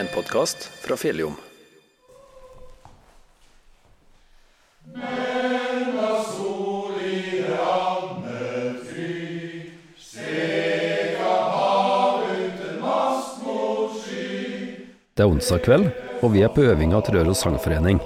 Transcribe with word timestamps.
En 0.00 0.06
podkast 0.14 0.62
fra 0.80 0.96
Fjelljom. 0.96 1.34
Det 15.12 15.20
er 15.20 15.28
onsdag 15.28 15.60
kveld, 15.66 15.90
og 16.22 16.32
vi 16.32 16.40
er 16.40 16.48
på 16.48 16.64
øvinga 16.64 17.04
til 17.04 17.18
Røros 17.18 17.44
sangforening. 17.44 18.00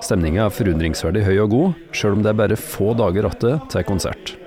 Stemninga 0.00 0.46
er 0.46 0.56
forundringsverdig 0.56 1.28
høy 1.28 1.36
og 1.44 1.52
god, 1.52 1.88
sjøl 1.92 2.16
om 2.16 2.24
det 2.24 2.32
er 2.32 2.44
bare 2.46 2.56
få 2.56 2.94
dager 2.96 3.28
igjen 3.28 3.66
til 3.68 3.90
konsert. 3.92 4.38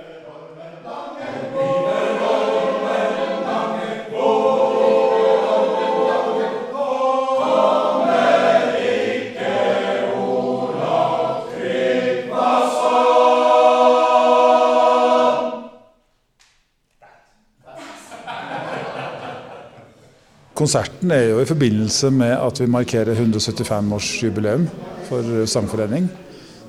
Konserten 20.61 21.09
er 21.09 21.31
jo 21.31 21.39
i 21.41 21.47
forbindelse 21.49 22.11
med 22.13 22.35
at 22.37 22.59
vi 22.61 22.67
markerer 22.69 23.17
175-årsjubileum 23.17 24.67
for 25.07 25.25
sangforening, 25.49 26.05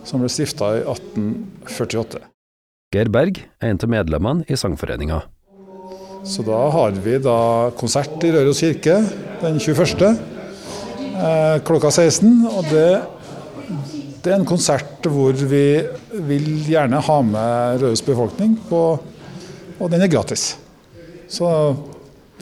som 0.09 0.23
ble 0.23 0.31
stifta 0.33 0.71
i 0.79 0.81
1848. 0.81 2.23
Geir 2.97 3.11
Berg 3.13 3.43
er 3.61 3.75
en 3.75 3.83
av 3.85 3.93
medlemmene 3.93 4.49
i 4.49 4.57
sangforeninga. 4.57 5.19
Så 6.25 6.41
da 6.47 6.63
har 6.73 6.97
vi 7.05 7.19
da 7.21 7.37
konsert 7.77 8.17
i 8.25 8.33
Røros 8.33 8.65
kirke 8.65 8.97
den 9.43 9.61
21. 9.61 10.09
Eh, 10.09 11.61
klokka 11.69 11.93
16. 11.93 12.33
Og 12.49 12.73
det, 12.73 12.89
det 14.25 14.33
er 14.33 14.39
en 14.39 14.49
konsert 14.49 15.05
hvor 15.05 15.37
vi 15.37 15.67
vil 16.33 16.53
gjerne 16.65 17.05
ha 17.13 17.23
med 17.29 17.85
Røros 17.85 18.09
befolkning, 18.09 18.57
på, 18.73 18.85
og 19.77 19.93
den 19.93 20.01
er 20.01 20.17
gratis. 20.17 20.55
Så 21.29 21.49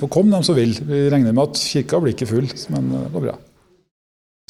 får 0.00 0.12
komme 0.12 0.34
dem 0.34 0.46
som 0.46 0.56
vil. 0.58 0.74
Vi 0.88 1.06
regner 1.12 1.36
med 1.36 1.50
at 1.50 1.60
kirka 1.60 2.00
blir 2.02 2.16
ikke 2.16 2.28
full, 2.30 2.48
men 2.74 2.90
det 2.94 3.04
går 3.14 3.26
bra. 3.28 3.36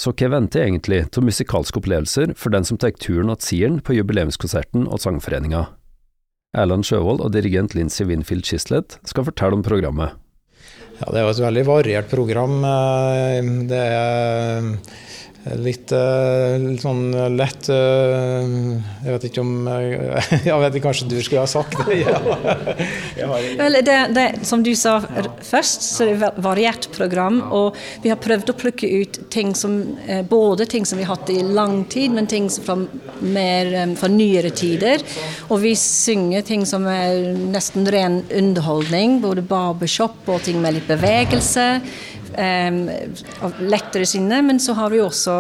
Så 0.01 0.15
hva 0.17 0.31
venter 0.33 0.65
egentlig 0.65 1.03
av 1.05 1.27
musikalske 1.27 1.77
opplevelser 1.77 2.33
for 2.41 2.55
den 2.55 2.65
som 2.65 2.79
tar 2.81 2.95
turen 2.97 3.29
til 3.35 3.45
Sieren 3.45 3.83
på 3.85 3.99
jubileumskonserten 3.99 4.87
og 4.89 5.03
sangforeninga? 5.03 5.67
Erland 6.57 6.87
Sjøvold 6.89 7.21
og 7.23 7.35
dirigent 7.35 7.77
Lincy 7.77 8.07
Winfield 8.09 8.49
Chislett 8.49 8.97
skal 9.07 9.27
fortelle 9.29 9.59
om 9.59 9.67
programmet. 9.67 10.17
Ja, 11.01 11.13
Det 11.13 11.21
er 11.21 11.27
jo 11.27 11.35
et 11.35 11.45
veldig 11.45 11.67
variert 11.69 12.09
program. 12.11 12.57
Det 13.69 13.83
er 13.85 14.73
litt, 15.61 15.93
litt 16.61 16.83
sånn 16.83 17.15
lett 17.33 17.69
Jeg 17.71 19.15
vet 19.15 19.27
ikke 19.31 19.41
om 19.41 19.69
Jeg 20.49 20.59
vet 20.61 20.77
ikke, 20.77 20.85
kanskje 20.85 21.09
du 21.09 21.17
skulle 21.25 21.45
ha 21.45 21.51
sagt 21.51 21.79
det? 21.89 22.01
Ja. 22.03 22.21
Vel, 23.61 23.79
det, 23.85 23.97
det, 24.17 24.27
som 24.47 24.63
du 24.65 24.73
sa 24.77 24.99
først, 25.01 25.85
så 25.85 26.05
er 26.05 26.13
det 26.13 26.29
et 26.29 26.41
variert 26.45 26.89
program. 26.95 27.41
Og 27.55 27.77
vi 28.05 28.13
har 28.13 28.21
prøvd 28.21 28.53
å 28.53 28.57
plukke 28.59 28.89
ut 29.01 29.21
ting 29.33 29.53
som 29.57 29.79
både 30.29 30.67
ting 30.71 30.87
som 30.89 31.01
vi 31.01 31.07
har 31.07 31.17
hatt 31.17 31.33
i 31.33 31.41
lang 31.45 31.85
tid, 31.91 32.15
men 32.17 32.29
ting 32.31 32.49
fra, 32.51 32.77
mer, 33.21 33.73
fra 34.01 34.11
nyere 34.13 34.53
tider. 34.57 35.05
Og 35.49 35.63
vi 35.65 35.75
synger 35.79 36.47
ting 36.47 36.67
som 36.69 36.87
er 36.91 37.33
nesten 37.55 37.89
ren 37.91 38.23
underholdning. 38.29 39.21
Både 39.25 39.45
barbershop 39.47 40.29
og 40.31 40.45
ting 40.47 40.61
med 40.63 40.79
litt 40.79 40.89
bevegelse. 40.91 41.69
Um, 42.31 42.85
av 43.43 43.57
lettere 43.59 44.07
sinne, 44.07 44.39
men 44.47 44.61
så 44.63 44.77
har 44.79 44.93
vi 44.93 45.01
også 45.03 45.37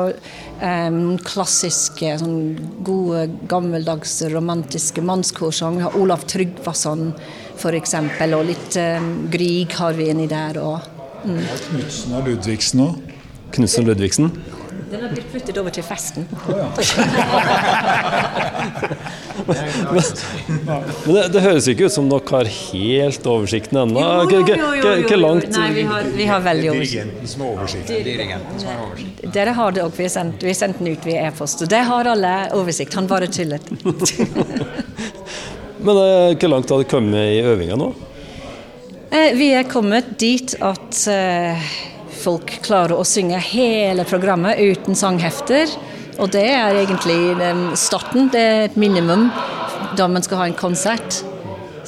um, 0.58 1.14
klassiske, 1.22 2.16
sånn 2.19 2.80
gode, 2.86 3.28
gammeldagse, 3.50 4.31
romantiske 4.32 5.04
mannskorsang. 5.06 5.78
Vi 5.78 5.87
har 5.87 5.98
Olav 6.00 6.26
Tryggvason 6.31 7.12
f.eks., 7.60 7.94
og 8.34 8.42
litt 8.48 8.81
um, 8.82 9.12
Grieg 9.31 9.76
har 9.78 9.94
vi 9.98 10.10
inni 10.10 10.26
der. 10.31 10.59
òg. 10.59 10.88
mm. 11.25 11.44
Knutsen 11.69 12.16
og 12.19 12.26
Ludvigsen 12.28 12.84
òg. 12.88 13.15
Knutsen 13.54 13.84
og 13.84 13.92
Ludvigsen? 13.92 14.34
Den 14.91 15.03
har 15.03 15.09
blitt 15.12 15.27
flyttet 15.31 15.59
over 15.61 15.71
til 15.71 15.84
festen. 15.87 16.25
Oh, 16.34 16.59
ja. 16.59 16.65
men, 19.47 20.03
det, 21.15 21.28
det, 21.31 21.41
høres 21.45 21.69
ikke 21.71 21.84
ut 21.87 21.95
som 21.95 22.09
dere 22.11 22.27
har 22.33 22.47
helt 22.51 23.27
oversikten 23.31 23.78
ennå. 23.84 24.01
Hvor 24.01 25.17
langt 25.21 25.47
Nei, 25.55 25.69
vi 25.77 25.84
har, 25.87 26.03
vi 26.17 26.25
har 26.27 26.41
veldig 26.43 26.71
oversikt. 26.73 27.87
Dirigenten 27.87 28.59
som 28.59 28.69
har 28.73 28.83
oversikt. 28.89 29.23
Dere 29.37 29.51
har 29.61 29.71
det 29.77 29.83
òg. 29.84 29.93
Vi 29.95 30.03
har 30.09 30.15
sendt, 30.17 30.43
sendt 30.59 30.78
den 30.83 30.89
ut 30.97 31.05
via 31.07 31.19
e-post. 31.28 31.62
Det 31.71 31.83
har 31.93 32.05
alle 32.11 32.33
oversikt. 32.59 32.93
Han 32.99 33.07
bare 33.11 33.27
tullet. 33.31 33.62
men 35.87 35.95
hvor 35.95 36.51
langt 36.51 36.67
har 36.67 36.77
dere 36.83 36.91
kommet 36.91 37.31
i 37.37 37.39
øvinga 37.47 37.78
nå? 37.78 37.95
Vi 39.39 39.55
er 39.55 39.71
kommet 39.71 40.19
dit 40.22 40.55
at 40.62 41.07
uh, 41.11 41.71
folk 42.20 42.53
klarer 42.64 42.98
å 42.98 43.06
synge 43.06 43.41
hele 43.50 44.04
programmet 44.08 44.60
uten 44.60 44.98
sanghefter. 44.98 45.72
Og 46.20 46.31
det 46.34 46.47
er 46.53 46.76
egentlig 46.82 47.19
starten. 47.81 48.28
Det 48.32 48.41
er 48.41 48.64
et 48.69 48.78
minimum 48.81 49.28
da 49.97 50.08
man 50.10 50.25
skal 50.25 50.42
ha 50.42 50.48
en 50.50 50.59
konsert. 50.59 51.22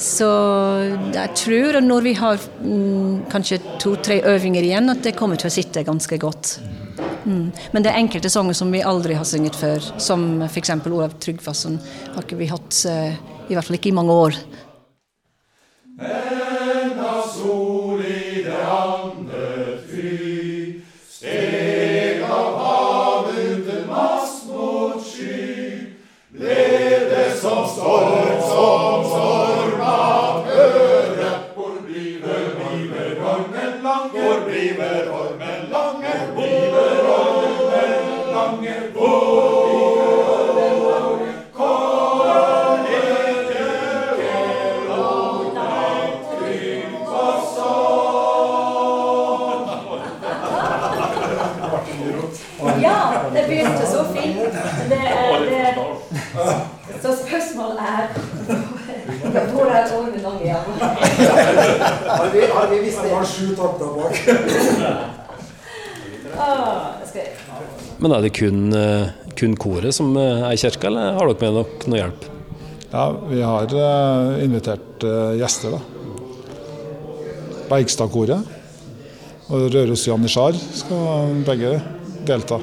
Så 0.02 0.28
jeg 1.12 1.34
tror 1.36 1.78
at 1.78 1.84
når 1.84 2.06
vi 2.06 2.14
har 2.18 2.40
mm, 2.62 3.28
kanskje 3.32 3.60
to-tre 3.82 4.22
øvinger 4.32 4.64
igjen, 4.64 4.88
at 4.90 5.04
det 5.04 5.14
kommer 5.18 5.38
til 5.38 5.50
å 5.50 5.54
sitte 5.54 5.84
ganske 5.86 6.18
godt. 6.18 6.56
Mm. 7.26 7.52
Men 7.74 7.84
det 7.84 7.92
er 7.92 8.00
enkelte 8.00 8.32
sanger 8.32 8.56
som 8.56 8.72
vi 8.72 8.82
aldri 8.82 9.14
har 9.18 9.28
sunget 9.28 9.58
før, 9.58 9.84
som 10.02 10.42
f.eks. 10.48 10.74
Olav 10.88 11.14
Tryggvason 11.22 11.78
har 12.16 12.24
ikke 12.24 12.40
vi 12.40 12.50
hatt, 12.50 12.82
uh, 12.88 13.12
i 13.46 13.54
hvert 13.54 13.68
fall 13.68 13.78
ikke 13.78 13.92
i 13.92 13.98
mange 14.00 14.16
år. 14.24 14.40
Ja, 52.82 53.12
det 53.34 53.42
begynte 53.48 53.86
så 53.86 54.04
fint. 54.14 54.36
Det, 54.90 55.00
det, 55.50 55.74
så 57.02 57.12
spørsmålet 57.16 57.78
er 57.78 58.08
Hvor 59.52 59.66
er 59.70 59.90
Årne 59.96 60.20
Lange 60.22 60.42
igjen? 60.44 60.64
Har 62.06 62.28
vi, 62.32 62.40
har 62.54 62.66
vi 62.70 62.78
visst 62.84 63.02
det? 63.02 63.10
Han 63.10 63.16
har 63.18 63.26
sju 63.26 63.54
takter 63.56 63.86
bak. 63.96 64.14
Men 67.98 68.12
er 68.12 68.20
det 68.24 68.32
kun, 68.36 68.60
kun 69.38 69.56
koret 69.56 69.94
som 69.94 70.16
er 70.18 70.52
i 70.52 70.60
kirka, 70.60 70.86
eller 70.90 71.16
har 71.18 71.32
dere 71.32 71.40
med 71.42 71.58
nok 71.60 71.86
noe 71.88 72.00
hjelp? 72.00 72.22
Ja, 72.92 73.04
vi 73.30 73.40
har 73.42 73.76
invitert 74.44 75.06
gjester, 75.38 75.78
da. 75.78 75.80
Bergstadkoret 77.70 78.61
og 79.50 79.74
Røros 79.74 80.06
Janitsjar 80.06 80.56
skal 80.78 81.42
begge 81.46 81.74
delta. 82.26 82.60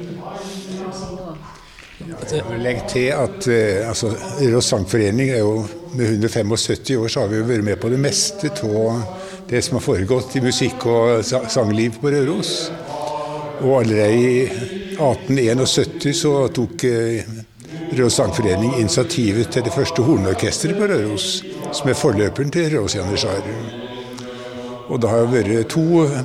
Jeg 2.30 2.44
vil 2.46 2.62
legge 2.62 2.82
til 2.88 3.08
at 3.10 3.46
uh, 3.50 3.88
altså, 3.90 4.12
Røros 4.38 4.70
sangforening 4.70 5.32
er 5.34 5.42
jo 5.42 5.64
med 5.94 6.06
175 6.06 6.90
år 6.96 7.08
så 7.10 7.24
har 7.24 7.32
vi 7.32 7.40
jo 7.40 7.48
vært 7.48 7.66
med 7.66 7.80
på 7.82 7.90
det 7.90 7.98
meste 7.98 8.52
av 8.62 9.00
det 9.50 9.62
som 9.66 9.76
har 9.76 9.82
foregått 9.82 10.36
i 10.38 10.44
musikk- 10.44 10.86
og 10.86 11.24
sangliv 11.26 11.98
på 12.00 12.12
Røros. 12.14 12.70
Og 13.60 13.80
allerede 13.80 14.14
i 14.14 14.44
1871 15.00 16.14
så 16.22 16.34
tok 16.54 16.86
uh, 16.86 17.36
Røros 17.90 18.20
sangforening 18.20 18.78
initiativet 18.78 19.50
til 19.50 19.66
det 19.66 19.74
første 19.74 20.06
hornorkesteret 20.06 20.78
på 20.78 20.90
Røros, 20.94 21.30
som 21.74 21.90
er 21.90 21.98
forløperen 21.98 22.54
til 22.54 22.70
Røros 22.70 22.94
Janitsjar. 22.94 23.89
Og 24.90 24.98
det 24.98 25.10
har 25.10 25.28
vært 25.30 25.70
to 25.70 25.84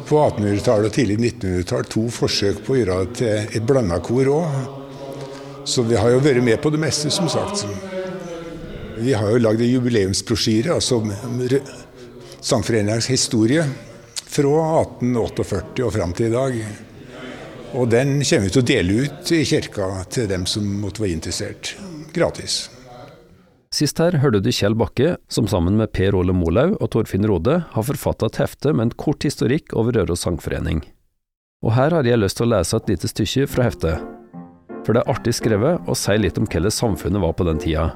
på 0.09 0.19
1800-tallet 0.23 0.89
og 0.89 0.95
tidlig 0.95 1.19
1900-tall 1.19 1.85
to 1.91 2.07
forsøk 2.13 2.63
på 2.65 2.73
å 2.73 2.79
gjøre 2.79 2.97
det 3.03 3.17
til 3.19 3.59
et 3.59 3.67
blanda 3.67 3.99
kor 4.01 4.31
òg. 4.39 4.55
Så 5.69 5.85
vi 5.85 5.97
har 5.97 6.13
jo 6.13 6.21
vært 6.21 6.41
med 6.45 6.57
på 6.61 6.71
det 6.73 6.81
meste, 6.81 7.11
som 7.13 7.29
sagt. 7.29 7.65
Vi 8.97 9.13
har 9.13 9.29
jo 9.31 9.41
lagd 9.41 9.61
en 9.61 9.69
jubileumsbrosjyre, 9.69 10.77
altså 10.77 11.01
Sangforeningens 12.45 13.09
historie 13.09 13.63
fra 14.35 14.57
1848 14.81 15.85
og 15.85 15.93
fram 15.93 16.13
til 16.17 16.29
i 16.29 16.35
dag. 16.35 16.59
Og 17.75 17.89
den 17.91 18.19
kommer 18.21 18.47
vi 18.47 18.53
til 18.53 18.63
å 18.63 18.69
dele 18.69 19.01
ut 19.05 19.33
i 19.35 19.43
kirka 19.45 19.89
til 20.09 20.29
dem 20.31 20.45
som 20.49 20.67
måtte 20.81 21.03
være 21.03 21.17
interessert. 21.17 21.75
Gratis. 22.15 22.74
Sist 23.75 23.99
her 23.99 24.15
hørte 24.21 24.39
du 24.39 24.53
Kjell 24.55 24.75
Bakke, 24.77 25.17
som 25.27 25.49
sammen 25.51 25.75
med 25.75 25.91
Per 25.91 26.15
Ole 26.15 26.31
Molaug 26.35 26.77
og 26.77 26.93
Torfinn 26.93 27.25
Rode 27.27 27.57
har 27.73 27.83
forfatta 27.83 28.29
et 28.29 28.37
hefte 28.39 28.71
med 28.71 28.85
en 28.85 28.93
kort 29.03 29.25
historikk 29.27 29.73
over 29.75 29.97
Røros 29.97 30.23
sangforening. 30.23 30.79
Og 31.65 31.73
her 31.75 31.91
har 31.91 32.07
jeg 32.07 32.21
lyst 32.21 32.39
til 32.39 32.47
å 32.47 32.53
lese 32.53 32.77
et 32.77 32.91
lite 32.93 33.09
stykke 33.11 33.49
fra 33.51 33.65
heftet. 33.67 34.05
For 34.85 34.95
det 34.95 35.01
er 35.01 35.11
artig 35.11 35.33
skrevet 35.35 35.89
og 35.89 35.99
sier 35.99 36.21
litt 36.21 36.39
om 36.39 36.47
hvordan 36.47 36.71
samfunnet 36.71 37.23
var 37.25 37.35
på 37.35 37.49
den 37.49 37.59
tida. 37.59 37.89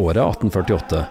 Året 0.00 0.22
er 0.22 0.30
1848. 0.30 1.04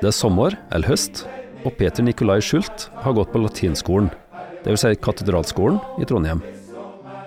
Det 0.00 0.08
er 0.08 0.16
sommer, 0.16 0.56
eller 0.72 0.88
høst, 0.88 1.26
og 1.66 1.76
Peter 1.76 2.06
Nikolai 2.06 2.38
Schult 2.40 2.88
har 3.04 3.18
gått 3.18 3.34
på 3.34 3.44
latinskolen, 3.44 4.08
dvs. 4.64 4.86
Si 4.86 4.94
katedralskolen, 5.04 5.82
i 6.00 6.08
Trondheim. 6.08 6.40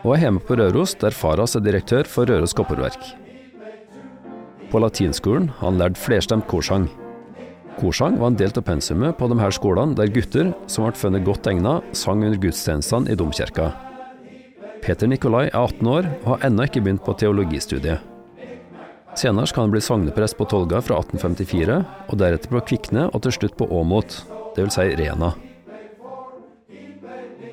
Og 0.01 0.15
er 0.15 0.25
hjemme 0.25 0.41
på 0.41 0.57
Røros, 0.57 0.97
der 0.97 1.13
far 1.13 1.37
hans 1.37 1.53
er 1.59 1.65
direktør 1.67 2.09
for 2.09 2.25
Røros 2.25 2.57
Kopperverk. 2.57 3.26
På 4.71 4.81
latinskolen 4.83 5.47
har 5.57 5.69
han 5.71 5.79
lært 5.79 5.99
flerstemt 5.99 6.47
korsang. 6.51 6.89
Korsang 7.77 8.17
var 8.19 8.31
en 8.31 8.39
del 8.39 8.51
av 8.57 8.65
pensumet 8.65 9.17
på 9.19 9.29
de 9.29 9.37
her 9.39 9.53
skolene 9.53 9.95
der 9.95 10.11
gutter, 10.11 10.51
som 10.67 10.87
ble 10.87 10.97
funnet 10.97 11.25
godt 11.27 11.47
egnet, 11.47 11.85
sang 11.95 12.23
under 12.25 12.39
gudstjenestene 12.41 13.13
i 13.13 13.17
domkirka. 13.19 13.71
Peter 14.83 15.09
Nikolai 15.09 15.47
er 15.47 15.59
18 15.59 15.89
år 15.91 16.09
og 16.23 16.29
har 16.33 16.47
ennå 16.49 16.67
ikke 16.67 16.83
begynt 16.83 17.05
på 17.05 17.15
teologistudiet. 17.21 18.03
Senere 19.17 19.49
skal 19.49 19.65
han 19.65 19.73
bli 19.73 19.81
sogneprest 19.81 20.37
på 20.37 20.45
Tolga 20.49 20.81
fra 20.85 20.99
1854, 21.01 21.79
og 22.09 22.21
deretter 22.21 22.53
på 22.53 22.65
Kvikne 22.69 23.07
og 23.09 23.23
til 23.25 23.33
slutt 23.39 23.57
på 23.57 23.69
Åmot, 23.73 24.19
dvs. 24.57 24.77
Si 24.77 24.89
Rena. 24.99 25.33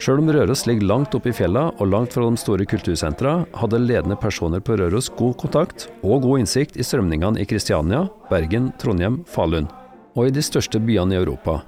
Sjøl 0.05 0.21
om 0.21 0.27
Røros 0.37 0.67
ligger 0.69 0.85
langt 0.85 1.15
oppe 1.17 1.31
i 1.31 1.33
fjella 1.33 1.71
og 1.81 1.89
langt 1.89 2.13
fra 2.13 2.27
de 2.29 2.37
store 2.37 2.67
kultursentra, 2.69 3.47
hadde 3.57 3.79
ledende 3.81 4.19
personer 4.21 4.61
på 4.61 4.75
Røros 4.77 5.07
god 5.17 5.39
kontakt 5.41 5.87
og 6.05 6.27
god 6.27 6.43
innsikt 6.43 6.75
i 6.77 6.85
strømningene 6.85 7.41
i 7.41 7.47
Kristiania, 7.49 8.03
Bergen, 8.29 8.67
Trondheim, 8.77 9.23
Falun, 9.25 9.71
og 10.13 10.27
i 10.29 10.35
de 10.37 10.43
største 10.45 10.77
byene 10.85 11.15
i 11.15 11.21
Europa. 11.23 11.63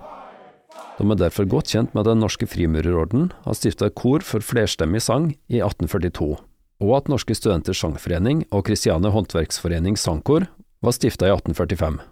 De 0.99 1.07
er 1.09 1.21
derfor 1.23 1.49
godt 1.49 1.73
kjent 1.73 1.95
med 1.95 2.03
at 2.03 2.11
Den 2.11 2.21
norske 2.21 2.45
frimurerorden 2.45 3.31
har 3.47 3.57
stifta 3.57 3.89
kor 3.89 4.21
for 4.21 4.45
flerstemmig 4.45 5.01
sang 5.07 5.31
i 5.49 5.63
1842, 5.63 6.37
og 6.85 6.93
at 6.99 7.09
Norske 7.09 7.37
studenters 7.39 7.81
sangforening 7.81 8.43
og 8.51 8.67
Kristiane 8.69 9.15
håndverksforening 9.15 9.97
sangkor 9.97 10.45
var 10.85 10.93
stifta 10.93 11.31
i 11.31 11.33
1845. 11.33 12.05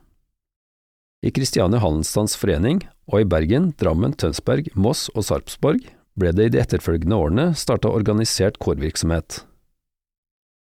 I 1.21 1.35
Kristiane 1.37 1.83
Handelsstands 1.85 2.39
forening 2.41 2.81
og 3.13 3.21
i 3.21 3.29
Bergen, 3.29 3.75
Drammen, 3.77 4.17
Tønsberg, 4.17 4.73
Moss 4.73 5.11
og 5.13 5.29
Sarpsborg 5.29 5.85
ble 6.19 6.33
det 6.33 6.47
i 6.47 6.53
de 6.55 6.61
etterfølgende 6.63 7.19
årene 7.19 7.47
starta 7.59 7.91
organisert 7.91 8.59
kårvirksomhet. 8.63 9.43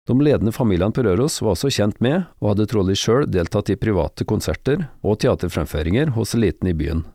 De 0.08 0.16
ledende 0.20 0.52
familiene 0.52 0.92
på 0.92 1.04
Røros 1.06 1.40
var 1.42 1.56
også 1.56 1.72
kjent 1.72 2.02
med, 2.04 2.26
og 2.44 2.54
hadde 2.54 2.68
trolig 2.68 2.98
sjøl 3.00 3.28
deltatt 3.32 3.72
i 3.72 3.80
private 3.80 4.28
konserter 4.28 4.90
og 5.02 5.22
teaterfremføringer 5.24 6.12
hos 6.18 6.36
eliten 6.36 6.68
i 6.68 6.76
byen. 6.76 7.06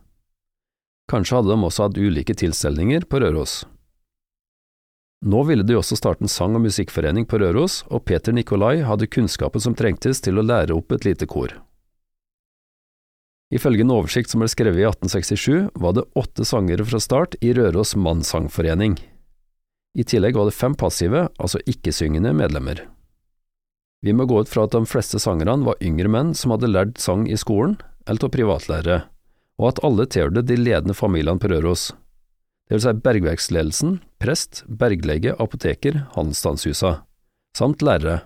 Kanskje 1.09 1.37
hadde 1.37 1.53
de 1.53 1.67
også 1.67 1.85
hatt 1.85 1.99
ulike 2.01 2.33
tilstelninger 2.37 3.05
på 3.09 3.21
Røros. 3.21 3.61
Nå 5.25 5.43
ville 5.43 5.65
de 5.67 5.75
også 5.75 5.97
starte 5.99 6.23
en 6.23 6.31
sang- 6.31 6.55
og 6.55 6.63
musikkforening 6.63 7.25
på 7.27 7.41
Røros, 7.41 7.83
og 7.91 8.05
Peter 8.07 8.33
Nikolai 8.33 8.79
hadde 8.87 9.09
kunnskapen 9.11 9.61
som 9.61 9.75
trengtes 9.75 10.21
til 10.23 10.39
å 10.39 10.45
lære 10.45 10.73
opp 10.73 10.95
et 10.95 11.05
lite 11.05 11.27
kor. 11.27 11.51
Ifølge 13.49 13.81
en 13.81 13.93
oversikt 13.95 14.29
som 14.29 14.43
ble 14.43 14.49
skrevet 14.51 14.77
i 14.77 14.85
1867, 14.85 15.71
var 15.73 15.95
det 15.97 16.05
åtte 16.19 16.45
sangere 16.45 16.85
fra 16.85 16.99
start 17.01 17.37
i 17.41 17.53
Røros 17.57 17.95
Mannssangforening. 17.97 18.99
I 19.97 20.05
tillegg 20.05 20.37
var 20.37 20.45
det 20.49 20.57
fem 20.57 20.75
passive, 20.77 21.27
altså 21.41 21.61
ikke-syngende 21.65 22.35
medlemmer. 22.37 22.83
Vi 24.05 24.13
må 24.13 24.29
gå 24.29 24.43
ut 24.43 24.51
fra 24.51 24.67
at 24.67 24.75
de 24.75 24.85
fleste 24.87 25.19
sangerne 25.19 25.65
var 25.65 25.81
yngre 25.83 26.11
menn 26.13 26.35
som 26.37 26.53
hadde 26.53 26.69
lært 26.69 27.01
sang 27.01 27.25
i 27.27 27.39
skolen, 27.41 27.79
eller 28.05 28.29
av 28.29 28.33
privatlærere, 28.35 28.99
og 29.59 29.71
at 29.71 29.81
alle 29.83 30.05
tilhørte 30.05 30.45
de 30.45 30.55
ledende 30.59 30.95
familiene 30.95 31.41
på 31.41 31.49
Røros, 31.51 31.89
det 32.69 32.77
vil 32.77 32.83
si 32.83 32.91
bergverksledelsen, 33.01 33.95
prest, 34.21 34.59
berglege, 34.69 35.33
apoteker, 35.41 36.03
handelsstandshusa, 36.13 36.99
samt 37.57 37.81
lærere. 37.81 38.19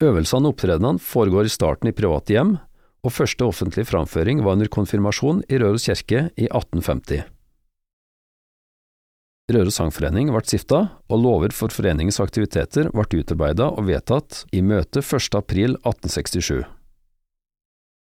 Øvelsene 0.00 0.46
og 0.46 0.54
opptredenene 0.54 1.02
foregår 1.02 1.48
i 1.48 1.50
starten 1.50 1.90
i 1.90 1.94
private 1.96 2.36
hjem, 2.36 2.52
og 3.00 3.14
første 3.14 3.46
offentlige 3.46 3.88
framføring 3.88 4.42
var 4.44 4.58
under 4.58 4.68
konfirmasjon 4.68 5.44
i 5.48 5.60
Røros 5.60 5.86
kirke 5.88 6.28
i 6.36 6.48
1850. 6.48 7.24
Røros 9.50 9.80
sangforening 9.80 10.30
ble 10.30 10.42
stifta, 10.46 10.80
og 11.10 11.22
lover 11.24 11.54
for 11.54 11.74
foreningens 11.74 12.20
aktiviteter 12.22 12.90
ble 12.94 13.22
utarbeidet 13.22 13.66
og 13.66 13.86
vedtatt 13.88 14.44
i 14.54 14.62
møte 14.62 15.02
1. 15.02 15.34
april 15.38 15.74
1867. 15.80 16.62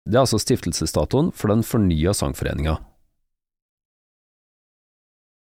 Det 0.07 0.15
er 0.15 0.23
altså 0.23 0.39
stiftelsesdatoen 0.41 1.33
for 1.35 1.53
den 1.53 1.65
fornya 1.67 2.15
sangforeninga. 2.15 2.79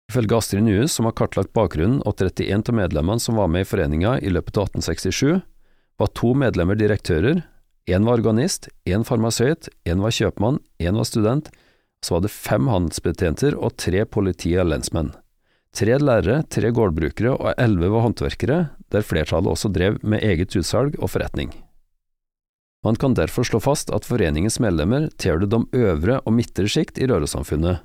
Ifølge 0.07 0.37
Astrid 0.37 0.63
Nues, 0.63 0.93
som 0.95 1.07
har 1.07 1.15
kartlagt 1.19 1.51
bakgrunnen 1.55 1.99
og 2.07 2.15
31 2.15 2.71
av 2.71 2.75
medlemmene 2.79 3.21
som 3.21 3.37
var 3.37 3.51
med 3.51 3.65
i 3.65 3.67
foreninga 3.67 4.17
i 4.23 4.31
løpet 4.31 4.57
av 4.57 4.69
1867, 4.71 5.43
var 5.99 6.11
to 6.15 6.31
medlemmer 6.37 6.79
direktører, 6.79 7.41
én 7.87 8.03
var 8.03 8.19
organist, 8.19 8.67
én 8.85 9.05
farmasøyt, 9.07 9.69
én 9.87 10.03
var 10.03 10.11
kjøpmann, 10.11 10.59
én 10.79 10.97
var 10.99 11.07
student, 11.07 11.49
så 12.03 12.17
var 12.17 12.25
det 12.25 12.33
fem 12.33 12.67
handelsbetjenter 12.67 13.55
og 13.55 13.77
tre 13.79 14.03
politi- 14.05 14.57
og 14.59 14.67
lensmenn. 14.69 15.13
Tre 15.75 15.97
lærere, 15.99 16.41
tre 16.49 16.71
gårdbrukere 16.73 17.35
og 17.35 17.53
elleve 17.57 17.91
var 17.93 18.05
håndverkere, 18.07 18.59
der 18.91 19.05
flertallet 19.05 19.51
også 19.51 19.71
drev 19.73 19.97
med 20.03 20.23
eget 20.23 20.55
utsalg 20.55 20.97
og 20.99 21.11
forretning. 21.13 21.51
Man 22.85 22.95
kan 22.95 23.15
derfor 23.17 23.43
slå 23.47 23.59
fast 23.63 23.89
at 23.93 24.05
foreningens 24.05 24.59
medlemmer 24.63 25.09
tilhørte 25.17 25.49
de 25.51 25.63
øvre 25.75 26.19
og 26.23 26.35
midtre 26.35 26.67
sjikt 26.69 26.99
i 27.01 27.07
Røros-samfunnet, 27.09 27.81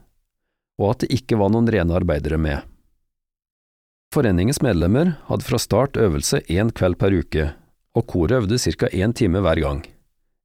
og 0.79 0.91
at 0.91 1.03
det 1.03 1.13
ikke 1.19 1.39
var 1.41 1.51
noen 1.53 1.71
rene 1.71 1.97
arbeidere 1.97 2.39
med. 2.39 2.63
Foreningens 4.13 4.61
medlemmer 4.63 5.17
hadde 5.31 5.47
fra 5.47 5.59
start 5.59 5.97
øvelse 5.97 6.43
én 6.53 6.71
kveld 6.75 6.99
per 7.01 7.17
uke, 7.17 7.49
og 7.97 8.07
koret 8.07 8.37
øvde 8.43 8.59
ca. 8.59 8.89
én 8.93 9.13
time 9.13 9.41
hver 9.41 9.61
gang, 9.61 9.83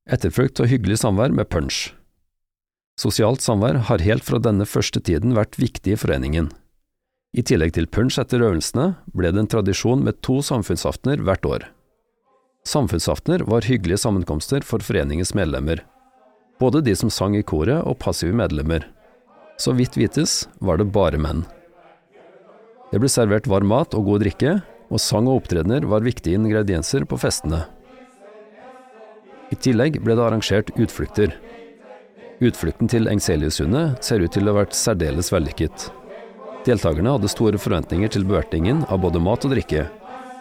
etterfulgt 0.07 0.61
av 0.63 0.69
hyggelig 0.71 1.01
samvær 1.03 1.33
med 1.35 1.49
punch. 1.51 1.91
Sosialt 2.97 3.43
samvær 3.45 3.83
har 3.89 4.01
helt 4.01 4.25
fra 4.25 4.39
denne 4.41 4.65
første 4.65 5.01
tiden 5.03 5.35
vært 5.37 5.59
viktig 5.61 5.93
i 5.93 5.99
foreningen. 5.99 6.49
I 7.37 7.43
tillegg 7.45 7.75
til 7.75 7.89
punch 7.91 8.17
etter 8.17 8.41
øvelsene 8.41 8.95
ble 9.13 9.29
det 9.33 9.43
en 9.43 9.51
tradisjon 9.51 10.01
med 10.05 10.17
to 10.25 10.39
samfunnsaftener 10.41 11.21
hvert 11.27 11.45
år. 11.45 11.67
Samfunnsaftener 12.67 13.45
var 13.47 13.67
hyggelige 13.67 14.01
sammenkomster 14.01 14.65
for 14.65 14.83
foreningens 14.83 15.35
medlemmer, 15.37 15.83
både 16.59 16.81
de 16.81 16.95
som 16.97 17.11
sang 17.13 17.37
i 17.37 17.45
koret 17.45 17.83
og 17.85 17.99
passive 18.01 18.33
medlemmer. 18.35 18.87
Så 19.61 19.75
vidt 19.77 19.97
vites 19.99 20.47
var 20.59 20.81
det 20.81 20.89
bare 20.93 21.21
menn. 21.21 21.45
Det 22.91 22.99
ble 23.03 23.09
servert 23.11 23.47
varm 23.51 23.69
mat 23.69 23.93
og 23.97 24.07
god 24.07 24.23
drikke, 24.23 24.57
og 24.87 25.01
sang 25.03 25.27
og 25.27 25.43
opptredener 25.43 25.85
var 25.85 26.05
viktige 26.05 26.39
ingredienser 26.39 27.03
på 27.05 27.19
festene. 27.19 27.65
I 29.51 29.55
tillegg 29.55 30.01
ble 30.03 30.15
det 30.17 30.23
arrangert 30.23 30.73
utflukter. 30.75 31.35
Utflukten 32.43 32.89
til 32.91 33.07
Engseliussundet 33.09 34.03
ser 34.05 34.21
ut 34.21 34.33
til 34.35 34.45
å 34.45 34.53
ha 34.53 34.61
vært 34.61 34.75
særdeles 34.77 35.31
vellykket. 35.33 35.87
Deltakerne 36.67 37.15
hadde 37.15 37.31
store 37.31 37.61
forventninger 37.61 38.11
til 38.11 38.27
bevertningen 38.27 38.83
av 38.91 39.01
både 39.05 39.21
mat 39.23 39.47
og 39.47 39.55
drikke, 39.55 39.87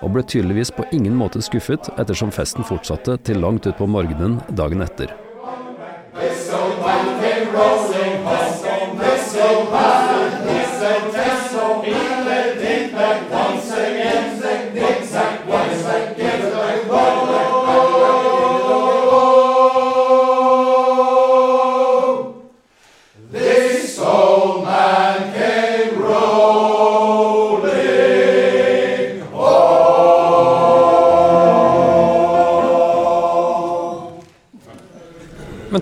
og 0.02 0.12
ble 0.12 0.25
tydeligvis 0.26 0.75
på 0.75 0.84
ingen 0.92 1.14
måte 1.16 1.40
skuffet 1.44 1.88
ettersom 1.96 2.34
festen 2.34 2.66
fortsatte 2.66 3.16
til 3.25 3.40
langt 3.40 3.68
utpå 3.70 3.88
morgenen 3.88 4.40
dagen 4.58 4.84
etter. 4.84 5.14
Men 6.16 7.86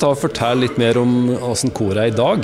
ta 0.05 0.11
og 0.13 0.21
fortelle 0.21 0.67
litt 0.67 0.77
mer 0.77 0.99
om 1.01 1.31
åssen 1.49 1.73
koret 1.73 2.03
er 2.03 2.11
i 2.11 2.17
dag. 2.17 2.43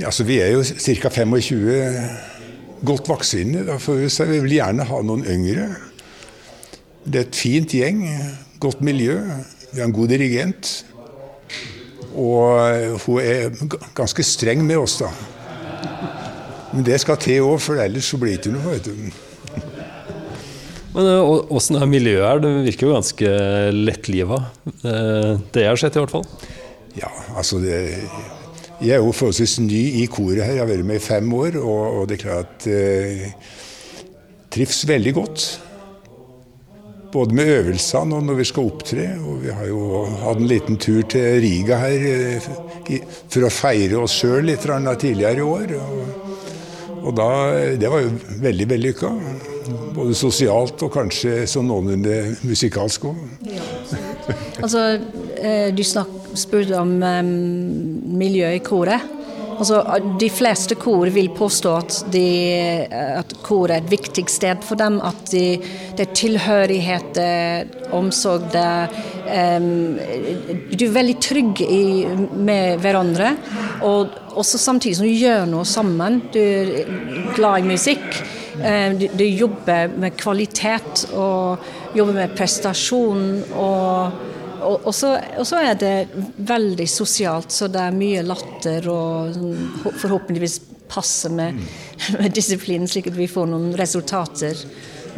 Ja, 0.00 0.10
så 0.10 0.24
Vi 0.24 0.38
er 0.40 0.54
jo 0.54 0.62
ca. 0.64 1.10
25 1.12 2.84
godt 2.84 3.08
voksne. 3.08 3.76
For 3.78 4.00
vi 4.00 4.38
vil 4.40 4.56
gjerne 4.56 4.86
ha 4.88 5.00
noen 5.04 5.26
yngre. 5.28 5.68
Det 7.04 7.18
er 7.20 7.26
et 7.26 7.36
fint 7.36 7.74
gjeng. 7.76 8.06
Godt 8.58 8.80
miljø. 8.80 9.18
Vi 9.72 9.80
har 9.80 9.90
en 9.90 9.92
god 9.92 10.08
dirigent. 10.08 10.84
Og 12.16 12.96
hun 13.04 13.20
er 13.20 13.52
ganske 13.94 14.24
streng 14.24 14.64
med 14.64 14.80
oss, 14.80 14.96
da. 15.02 15.12
Men 16.72 16.86
det 16.88 17.00
skal 17.00 17.20
til 17.20 17.44
òg, 17.44 17.60
for 17.60 17.76
ellers 17.84 18.08
så 18.08 18.16
blir 18.16 18.38
det 18.38 18.46
ikke 18.46 18.56
noe. 18.56 19.31
Men 20.92 21.08
åssen 21.52 21.78
er 21.80 21.88
miljøet 21.88 22.26
her? 22.26 22.40
Det 22.44 22.50
virker 22.66 22.88
jo 22.88 22.96
ganske 22.96 23.30
lettliva. 23.72 24.42
Det 24.82 25.64
jeg 25.64 25.70
har 25.70 25.80
sett, 25.80 25.96
i 25.96 26.02
hvert 26.02 26.12
fall. 26.12 26.26
Ja, 26.98 27.08
altså 27.36 27.60
det, 27.62 27.78
Jeg 28.82 28.96
er 28.96 29.00
jo 29.00 29.12
forholdsvis 29.14 29.60
ny 29.62 29.82
i 30.02 30.06
koret 30.10 30.42
her. 30.42 30.56
Jeg 30.56 30.64
har 30.64 30.68
vært 30.68 30.88
med 30.88 30.98
i 30.98 31.04
fem 31.04 31.28
år, 31.38 31.56
og, 31.62 32.00
og 32.00 32.08
det 32.10 32.18
er 32.18 32.24
klart 32.24 32.66
eh, 32.68 33.28
trives 34.52 34.82
veldig 34.90 35.12
godt. 35.16 35.44
Både 37.12 37.36
med 37.36 37.52
øvelsene 37.52 38.16
og 38.16 38.26
når 38.26 38.40
vi 38.40 38.48
skal 38.50 38.68
opptre. 38.72 39.06
Og 39.22 39.38
vi 39.44 39.54
har 39.54 39.70
jo 39.70 40.02
hatt 40.24 40.42
en 40.42 40.50
liten 40.50 40.80
tur 40.82 41.00
til 41.14 41.38
Riga 41.44 41.78
her 41.84 42.08
eh, 42.10 42.50
for 43.30 43.46
å 43.46 43.54
feire 43.54 44.02
oss 44.02 44.18
sjøl 44.18 44.50
litt 44.50 44.66
tidligere 44.66 45.38
i 45.38 45.46
år. 45.46 45.76
Og, 45.78 47.00
og 47.06 47.16
da, 47.16 47.30
det 47.78 47.88
var 47.88 48.02
jo 48.02 48.12
veldig 48.42 48.70
vellykka. 48.74 49.14
Både 49.94 50.14
sosialt 50.16 50.82
og 50.84 50.92
kanskje 50.94 51.42
sånn 51.50 51.68
noenlunde 51.70 52.36
musikalsk 52.46 53.08
òg. 53.10 53.24
Ja, 53.46 53.66
altså, 54.62 54.84
du 55.74 55.82
spurte 55.84 56.78
om 56.80 56.96
um, 57.02 57.34
miljøet 58.18 58.60
i 58.60 58.64
koret. 58.64 59.10
Altså, 59.52 59.78
de 60.18 60.26
fleste 60.32 60.74
kor 60.80 61.10
vil 61.14 61.28
påstå 61.36 61.72
at, 61.78 61.96
de, 62.10 62.26
at 62.90 63.34
koret 63.44 63.76
er 63.76 63.84
et 63.84 63.92
viktig 63.92 64.24
sted 64.32 64.64
for 64.66 64.80
dem. 64.80 64.98
At 65.04 65.20
de, 65.30 65.44
det 65.94 66.06
er 66.08 66.16
tilhørighet, 66.18 67.20
omsorg 67.94 68.48
det 68.54 68.66
um, 69.28 69.98
Du 70.72 70.86
er 70.88 70.96
veldig 70.96 71.18
trygg 71.22 71.62
i, 71.66 71.82
med 72.34 72.82
hverandre. 72.82 73.36
Og 73.86 74.18
også 74.40 74.58
samtidig 74.58 74.98
som 74.98 75.06
du 75.06 75.14
gjør 75.14 75.46
noe 75.50 75.68
sammen. 75.68 76.22
Du 76.32 76.40
er 76.42 77.34
glad 77.36 77.62
i 77.62 77.74
musikk. 77.74 78.22
Du, 78.52 79.06
du 79.16 79.24
jobber 79.24 79.94
med 79.96 80.16
kvalitet 80.20 81.06
og 81.16 81.96
jobber 81.96 82.18
med 82.18 82.34
prestasjon. 82.36 83.24
og 83.56 84.28
og, 84.62 84.94
så, 84.94 85.58
er 85.58 85.74
det 85.78 85.94
veldig 86.36 86.86
sosialt, 86.90 87.52
så 87.52 87.68
det 87.72 87.80
er 87.82 87.96
mye 87.96 88.22
latter 88.26 88.86
og 88.90 89.34
sånn, 89.34 89.56
forhåpentligvis 89.98 90.58
passe 90.92 91.30
med, 91.32 91.58
med 92.20 92.34
disiplinen, 92.36 92.88
slik 92.90 93.10
at 93.10 93.18
vi 93.18 93.30
får 93.30 93.50
noen 93.50 93.72
resultater. 93.78 94.58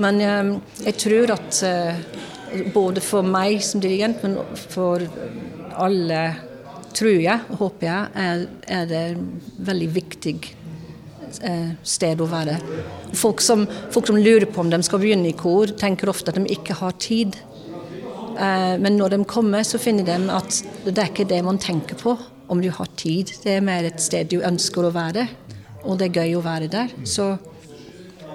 Men 0.03 0.21
jeg, 0.23 0.57
jeg 0.89 0.99
tror 1.03 1.35
at 1.37 1.61
uh, 1.67 2.65
både 2.75 3.03
for 3.05 3.27
meg 3.27 3.61
som 3.65 3.83
dirigent, 3.83 4.25
men 4.25 4.39
for 4.57 5.05
alle, 5.75 6.25
tror 6.95 7.19
jeg 7.19 7.59
håper 7.61 7.89
jeg, 7.89 8.13
er, 8.25 8.45
er 8.81 8.91
det 8.91 9.05
veldig 9.67 9.91
viktig 9.95 10.37
sted 11.83 12.21
å 12.21 12.29
være. 12.31 12.59
Folk 13.17 13.43
som, 13.45 13.67
folk 13.95 14.07
som 14.11 14.19
lurer 14.21 14.47
på 14.51 14.63
om 14.63 14.71
de 14.73 14.81
skal 14.87 15.03
begynne 15.03 15.31
i 15.31 15.37
kor, 15.39 15.73
tenker 15.81 16.11
ofte 16.13 16.33
at 16.33 16.39
de 16.39 16.47
ikke 16.55 16.77
har 16.81 16.95
tid. 17.03 17.39
Men 18.83 18.99
når 18.99 19.15
de 19.15 19.21
kommer, 19.31 19.63
så 19.63 19.79
finner 19.79 20.07
de 20.09 20.17
at 20.35 20.61
det 20.85 20.99
er 20.99 21.11
ikke 21.13 21.29
det 21.31 21.41
man 21.47 21.61
tenker 21.63 21.99
på 22.01 22.17
om 22.51 22.61
du 22.61 22.71
har 22.75 22.89
tid. 22.99 23.31
Det 23.45 23.57
er 23.57 23.65
mer 23.65 23.87
et 23.89 24.03
sted 24.03 24.29
du 24.33 24.41
ønsker 24.45 24.85
å 24.85 24.95
være, 24.95 25.29
og 25.85 25.99
det 26.01 26.11
er 26.11 26.23
gøy 26.25 26.39
å 26.39 26.45
være 26.45 26.69
der. 26.73 26.93
Så 27.07 27.37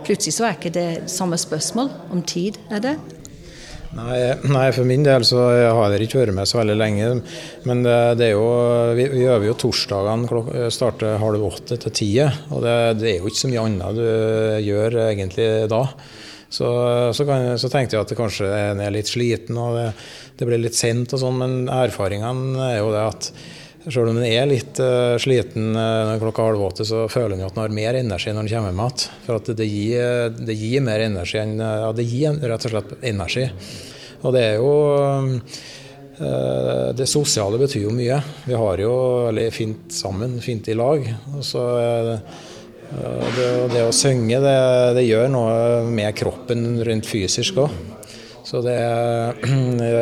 plutselig 0.08 0.38
så 0.38 0.48
er 0.48 0.58
ikke 0.58 0.74
det 0.74 0.90
samme 1.12 1.38
spørsmål 1.38 1.92
om 2.16 2.24
tid, 2.24 2.58
er 2.72 2.86
det? 2.86 2.96
Nei, 3.98 4.20
nei, 4.46 4.68
for 4.76 4.86
min 4.86 5.02
del 5.02 5.24
så 5.26 5.40
har 5.50 5.94
jeg 5.96 6.06
ikke 6.06 6.22
vært 6.22 6.36
med 6.38 6.50
så 6.50 6.60
veldig 6.60 6.78
lenge. 6.78 7.10
Men 7.66 7.82
det, 7.86 7.98
det 8.20 8.28
er 8.28 8.36
jo, 8.36 8.48
vi, 8.98 9.08
vi 9.16 9.26
øver 9.26 9.50
jo 9.50 9.58
torsdagene 9.66 10.70
starter 10.74 11.18
halv 11.22 11.46
åtte 11.48 11.80
til 11.82 11.96
ti. 11.98 12.10
Og 12.22 12.62
det, 12.66 12.76
det, 13.02 13.14
er 13.14 13.22
jo 13.24 13.32
ikke 13.32 13.42
så 13.42 13.52
mye 13.52 13.66
annet 13.66 13.98
du 13.98 14.06
gjør 14.68 15.00
egentlig 15.08 15.50
da. 15.74 15.84
Så, 16.50 16.68
så, 17.14 17.26
kan, 17.30 17.52
så, 17.62 17.70
tenkte 17.70 17.96
jeg 17.96 18.06
at 18.06 18.10
det 18.10 18.18
kanskje 18.18 18.48
en 18.50 18.80
er 18.82 18.94
litt 18.94 19.10
sliten 19.10 19.58
og 19.62 19.76
det, 19.78 19.90
det 20.40 20.48
blir 20.50 20.62
litt 20.62 20.78
sent 20.78 21.14
og 21.14 21.22
sånn, 21.22 21.38
men 21.38 21.58
erfaringene 21.70 22.72
er 22.72 22.80
jo 22.80 22.90
det 22.94 23.04
at 23.06 23.28
selv 23.88 24.12
om 24.12 24.18
en 24.20 24.26
er 24.28 24.48
litt 24.50 24.80
uh, 24.84 25.16
sliten 25.22 25.72
uh, 25.78 26.18
klokka 26.20 26.50
halv 26.50 26.64
åtte, 26.68 26.86
så 26.88 27.06
føler 27.12 27.38
en 27.38 27.46
at 27.48 27.56
en 27.56 27.64
har 27.64 27.76
mer 27.76 27.96
energi 28.00 28.34
når 28.34 28.44
en 28.44 28.50
kommer 28.52 28.74
hjem 28.74 28.82
igjen. 28.82 29.06
For 29.26 29.40
at 29.40 29.52
det 29.62 29.68
gir, 29.70 30.34
det 30.36 30.58
gir, 30.60 30.84
mer 30.84 31.06
energi 31.06 31.40
enn 31.40 31.56
Ja, 31.64 31.94
det 31.96 32.08
gir 32.10 32.42
rett 32.44 32.68
og 32.68 32.74
slett 32.76 32.92
energi. 33.08 33.48
Og 34.20 34.36
det 34.36 34.44
er 34.44 34.60
jo 34.60 34.74
uh, 36.20 36.90
Det 37.00 37.08
sosiale 37.08 37.62
betyr 37.62 37.86
jo 37.88 37.96
mye. 37.96 38.20
Vi 38.44 38.60
har 38.60 38.84
jo 38.84 38.94
veldig 39.30 39.48
fint 39.56 39.96
sammen, 39.96 40.40
fint 40.44 40.68
i 40.68 40.76
lag. 40.76 41.08
Og 41.38 41.46
så 41.48 41.64
det, 42.90 43.48
det, 43.70 43.84
å 43.86 43.94
synge, 43.96 44.42
det, 44.44 44.58
det, 44.98 45.06
gjør 45.06 45.28
noe 45.32 45.56
med 45.88 46.12
kroppen 46.18 46.82
rent 46.84 47.08
fysisk 47.08 47.62
òg. 47.64 47.80
Så 48.44 48.60
det, 48.66 48.76
det, 49.80 49.94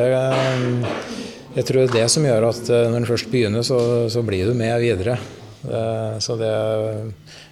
Jeg 1.57 1.65
tror 1.65 1.81
det 1.81 1.87
er 1.89 1.95
det 2.03 2.09
som 2.13 2.25
gjør 2.27 2.49
at 2.51 2.69
eh, 2.69 2.85
når 2.87 3.01
en 3.01 3.09
først 3.09 3.31
begynner, 3.33 3.65
så, 3.65 3.79
så 4.13 4.21
blir 4.25 4.49
du 4.49 4.57
med 4.57 4.77
videre. 4.83 5.17
Så 6.21 6.37
det 6.39 6.51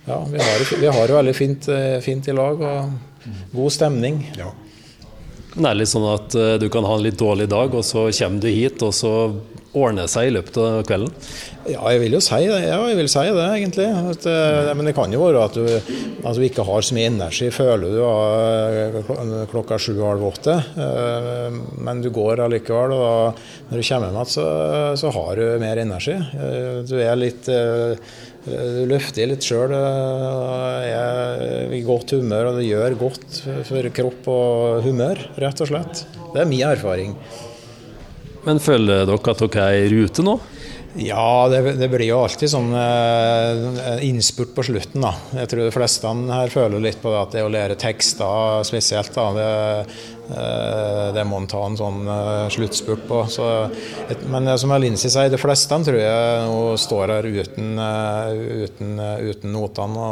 Ja, 0.05 0.19
vi 0.29 0.37
har, 0.37 0.79
vi 0.79 0.85
har 0.87 1.07
det 1.07 1.15
veldig 1.15 1.33
fint, 1.35 1.67
eh, 1.73 1.97
fint, 2.05 2.27
i 2.29 2.33
lag 2.37 2.61
og 2.61 2.91
god 3.53 3.73
stemning. 3.73 4.19
Ja. 4.37 4.51
Det 5.55 5.69
er 5.69 5.77
litt 5.79 5.91
sånn 5.91 6.07
at 6.11 6.35
eh, 6.35 6.55
du 6.59 6.67
kan 6.71 6.83
ha 6.87 6.97
en 6.97 7.05
litt 7.05 7.19
dårlig 7.19 7.47
dag, 7.51 7.71
og 7.71 7.85
så 7.87 8.09
kommer 8.11 8.43
du 8.43 8.49
hit, 8.51 8.81
og 8.83 8.91
så 8.95 9.13
ordner 9.75 10.07
seg 10.11 10.29
i 10.29 10.33
løpet 10.35 10.57
av 10.59 10.81
kvelden? 10.87 11.11
Ja, 11.65 11.81
jeg 11.91 12.01
vil 12.03 12.15
jo 12.15 12.21
si 12.23 12.37
det, 12.45 12.59
ja, 12.67 12.77
jeg 12.89 12.97
vil 12.99 13.09
si 13.11 13.23
det 13.35 13.45
egentlig. 13.45 13.87
At, 14.11 14.27
eh, 14.29 14.71
men 14.77 14.89
det 14.89 14.95
kan 14.97 15.13
jo 15.15 15.23
være 15.23 15.45
at 15.47 15.57
du, 15.57 15.65
at 16.27 16.37
du 16.37 16.43
ikke 16.45 16.65
har 16.67 16.85
så 16.85 16.97
mye 16.97 17.09
energi, 17.11 17.49
føler 17.55 17.95
du 17.95 18.01
av 18.05 19.47
klokka 19.51 19.79
sju-halv 19.81 20.27
åtte. 20.29 20.57
Eh, 20.85 21.59
men 21.87 22.03
du 22.03 22.11
går 22.15 22.43
allikevel, 22.45 22.95
og 22.95 23.41
når 23.71 23.81
du 23.81 23.87
kommer 23.87 24.11
hjem 24.11 24.31
så, 24.35 24.47
så 25.01 25.15
har 25.17 25.41
du 25.41 25.45
mer 25.63 25.83
energi. 25.83 26.15
Eh, 26.19 26.83
du 26.87 26.97
er 26.99 27.19
litt 27.19 27.49
du 28.45 28.83
løfter 28.89 29.29
litt 29.29 29.45
sjøl, 29.45 29.73
er 29.75 31.73
i 31.73 31.81
godt 31.85 32.13
humør, 32.17 32.51
og 32.51 32.59
det 32.59 32.67
gjør 32.67 32.97
godt 32.99 33.39
for 33.67 33.89
kropp 33.95 34.29
og 34.31 34.85
humør, 34.85 35.21
rett 35.41 35.63
og 35.65 35.71
slett. 35.71 36.05
Det 36.33 36.43
er 36.43 36.49
min 36.49 36.65
erfaring. 36.67 37.15
Men 38.45 38.61
føler 38.61 39.07
dere 39.09 39.33
at 39.33 39.41
dere 39.41 39.71
er 39.71 39.87
i 39.87 39.89
rute 39.95 40.25
nå? 40.25 40.37
Ja, 40.95 41.49
det, 41.51 41.73
det, 41.75 41.89
blir 41.91 42.05
jo 42.07 42.21
alltid 42.23 42.47
sånn 42.47 42.69
eh, 42.79 44.05
innspurt 44.07 44.53
på 44.55 44.63
slutten. 44.63 45.03
da. 45.03 45.11
Jeg 45.41 45.49
tror 45.51 45.65
de 45.65 45.73
fleste 45.75 46.13
her 46.29 46.53
føler 46.53 46.85
litt 46.85 47.01
på 47.01 47.11
det 47.11 47.19
at 47.19 47.35
det 47.35 47.43
å 47.43 47.49
lære 47.51 47.75
tekster 47.81 48.63
spesielt, 48.63 49.11
da, 49.17 49.25
det, 49.35 49.49
Eh, 49.75 50.14
det 50.25 51.23
må 51.27 51.37
en 51.37 51.47
ta 51.49 51.61
en 51.67 51.77
sånn 51.77 52.07
uh, 52.07 52.47
sluttspurt 52.53 53.05
på. 53.09 53.21
Så, 53.31 53.45
men 54.31 54.49
som 54.59 54.73
Lincy 54.81 55.11
sier, 55.13 55.29
de 55.31 55.39
fleste 55.39 55.77
tror 55.85 55.99
jeg 55.99 56.43
nå 56.49 56.59
står 56.81 57.13
her 57.13 57.27
uten, 57.29 57.79
uten, 58.65 58.99
uten 59.21 59.53
notene 59.53 60.09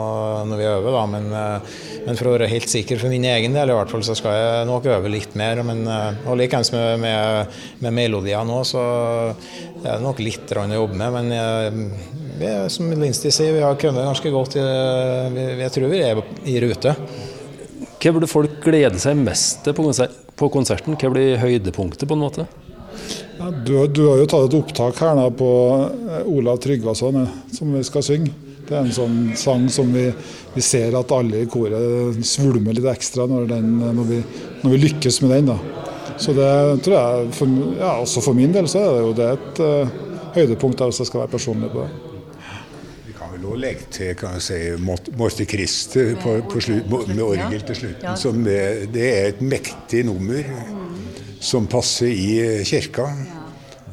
når 0.49 0.61
vi 0.61 0.69
øver. 0.69 0.97
Da. 0.97 1.03
Men, 1.09 1.29
men, 1.33 2.19
for 2.19 2.29
å 2.29 2.35
være 2.37 2.51
helt 2.51 2.69
sikker 2.71 3.01
for 3.01 3.13
min 3.13 3.27
egen 3.29 3.57
del 3.57 3.73
i 3.73 3.77
hvert 3.77 3.93
fall, 3.93 4.05
så 4.05 4.17
skal 4.17 4.37
jeg 4.37 4.69
nok 4.69 4.89
øve 4.93 5.11
litt 5.13 5.37
mer. 5.39 5.63
Men, 5.65 5.85
og 6.27 6.37
likeens 6.39 6.73
med, 6.75 7.01
med, 7.03 7.61
med 7.83 7.97
melodier 8.03 8.45
nå, 8.47 8.61
så 8.67 8.83
det 9.83 9.87
er 9.87 9.97
det 9.97 10.05
nok 10.05 10.21
litt 10.23 10.57
å 10.57 10.67
jobbe 10.69 10.99
med. 10.99 11.19
Men 11.19 11.87
vi, 12.39 12.69
som 12.69 12.89
Lincy 12.91 13.31
sier, 13.31 13.53
vi 13.53 13.61
har 13.63 13.77
kommet 13.79 14.05
ganske 14.05 14.33
godt 14.33 14.57
i 14.57 14.63
Jeg 15.63 15.71
tror 15.75 15.91
vi 15.91 16.01
er 16.05 16.21
i 16.49 16.59
rute. 16.63 16.95
Hva 18.03 18.11
burde 18.11 18.27
folk 18.27 18.57
glede 18.59 18.99
seg 18.99 19.15
mest 19.15 19.61
til 19.63 19.75
på, 19.77 20.47
konserten? 20.51 20.97
Hva 20.99 21.11
blir 21.13 21.37
høydepunktet, 21.39 22.03
på 22.03 22.17
en 22.17 22.23
måte? 22.25 22.43
Ja, 23.37 23.47
du, 23.47 23.77
du, 23.87 24.01
har 24.09 24.19
jo 24.19 24.25
tatt 24.27 24.49
et 24.49 24.57
opptak 24.57 24.99
her 24.99 25.15
nå 25.15 25.29
på 25.39 25.47
eh, 26.09 26.27
Olav 26.27 26.59
Tryggvason, 26.65 27.21
som 27.55 27.71
vi 27.71 27.85
skal 27.87 28.03
synge. 28.03 28.35
Det 28.67 28.75
er 28.75 28.83
en 28.83 28.91
sånn 28.95 29.17
sang 29.39 29.69
som 29.71 29.87
vi, 29.95 30.09
vi 30.51 30.63
ser 30.63 30.99
at 30.99 31.15
alle 31.15 31.45
i 31.45 31.49
koret 31.51 32.19
svulmer 32.27 32.75
litt 32.75 32.91
ekstra 32.91 33.23
når, 33.27 33.47
den, 33.55 33.73
når, 33.85 34.05
vi, 34.11 34.21
når 34.65 34.75
vi, 34.75 34.83
lykkes 34.83 35.23
med 35.23 35.37
den. 35.37 35.53
da. 35.53 36.15
Så 36.19 36.35
det 36.35 36.53
tror 36.83 36.99
jeg, 36.99 37.35
for, 37.39 37.59
ja, 37.79 37.97
også 38.03 38.23
for 38.27 38.35
min 38.35 38.51
del, 38.55 38.67
så 38.71 38.83
er 38.83 38.97
det 38.97 39.03
jo 39.07 39.19
det 39.19 39.35
et 39.37 39.63
uh, 39.63 39.99
høydepunkt 40.35 40.89
hvis 40.89 41.05
jeg 41.05 41.11
skal 41.11 41.23
være 41.23 41.37
personlig 41.39 41.71
på 41.71 41.87
det 41.87 42.12
og 43.53 43.61
legge 43.61 43.87
til 43.93 44.15
kan 44.17 44.37
jeg 44.37 44.45
si, 44.47 44.59
på, 46.23 46.33
på 46.49 46.63
slutt, 46.63 46.89
med 47.11 47.23
orgel 47.25 47.61
til 47.67 47.79
slutten. 47.83 48.17
Som 48.19 48.41
det, 48.45 48.89
det, 48.93 49.05
er 49.05 49.29
et 49.33 49.45
mektig 49.45 50.03
nummer 50.07 50.41
som 51.43 51.69
passer 51.69 52.09
i 52.09 52.63
kirka. 52.67 53.07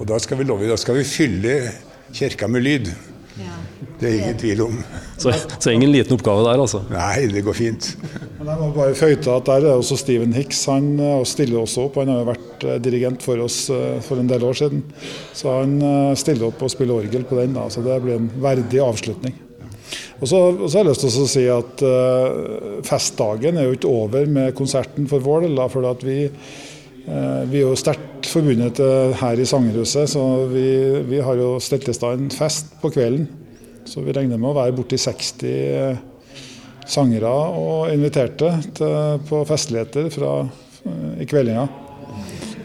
Og 0.00 0.08
da 0.08 0.18
skal 0.22 0.40
vi 0.40 0.48
love, 0.48 0.68
da 0.70 0.78
skal 0.80 1.00
vi 1.00 1.06
fylle 1.06 1.60
kirka 2.14 2.48
med 2.48 2.64
lyd. 2.64 2.92
Det 4.00 4.08
er 4.08 4.14
ingen 4.16 4.36
tvil 4.40 4.62
om. 4.64 4.76
Så, 5.20 5.32
så 5.60 5.72
ingen 5.74 5.90
liten 5.92 6.14
oppgave 6.16 6.44
der, 6.46 6.60
altså? 6.62 6.80
Nei, 6.88 7.26
det 7.32 7.42
går 7.44 7.56
fint. 7.56 7.90
Men 8.38 8.48
jeg 8.48 8.60
må 8.62 8.70
bare 8.72 8.94
føyte 8.96 9.34
at 9.34 9.48
Der 9.50 9.66
er 9.68 9.76
også 9.76 9.98
Steven 10.00 10.32
Hicks. 10.32 10.62
Han 10.72 10.94
stiller 11.28 11.60
også 11.60 11.84
opp. 11.88 11.98
Han 12.00 12.08
har 12.08 12.22
jo 12.22 12.30
vært 12.30 12.66
dirigent 12.84 13.24
for 13.24 13.44
oss 13.44 13.66
for 14.06 14.20
en 14.20 14.30
del 14.30 14.44
år 14.48 14.56
siden. 14.62 14.80
Så 15.36 15.52
han 15.58 15.76
stiller 16.16 16.48
opp 16.48 16.64
og 16.64 16.72
spiller 16.72 17.04
orgel 17.04 17.28
på 17.28 17.40
den, 17.42 17.56
da, 17.56 17.68
så 17.68 17.84
det 17.84 18.00
blir 18.04 18.16
en 18.16 18.32
verdig 18.40 18.80
avslutning. 18.84 19.36
Og 20.20 20.28
så, 20.28 20.40
og 20.50 20.66
så, 20.66 20.78
har 20.78 20.84
jeg 20.84 20.90
lyst 20.90 21.04
til 21.06 21.22
å 21.22 21.30
si 21.30 21.44
at 21.50 21.84
uh, 21.86 22.82
festdagen 22.86 23.58
er 23.58 23.68
jo 23.68 23.76
ikke 23.78 23.90
over 23.90 24.30
med 24.30 24.54
konserten 24.58 25.08
for 25.10 25.24
vår 25.24 25.46
del. 25.46 25.62
For 25.72 25.88
at 25.90 26.04
vi, 26.06 26.18
uh, 26.26 27.42
vi, 27.50 27.60
er 27.60 27.64
jo 27.64 27.78
sterkt 27.78 28.28
forbundet 28.30 28.80
her 29.20 29.40
i 29.40 29.48
Sangerhuset, 29.48 30.12
så 30.12 30.24
vi, 30.52 30.68
vi 31.08 31.22
har 31.24 31.40
jo 31.40 31.54
stelt 31.62 31.88
i 31.90 31.96
stand 31.96 32.34
fest 32.36 32.76
på 32.82 32.92
kvelden. 32.94 33.26
Så 33.88 34.04
vi 34.04 34.14
regner 34.14 34.38
med 34.38 34.52
å 34.52 34.58
være 34.60 34.76
borti 34.76 35.00
60 35.00 35.44
uh, 35.48 36.06
sangere 36.90 37.30
og 37.30 37.92
inviterte 37.92 38.56
til, 38.76 39.22
på 39.28 39.44
festligheter 39.48 40.10
fra, 40.14 40.34
i 41.20 41.28
kveldinga. 41.28 41.68